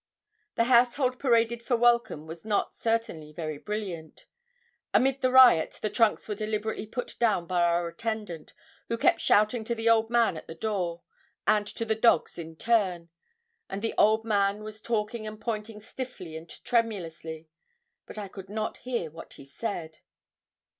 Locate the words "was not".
2.25-2.73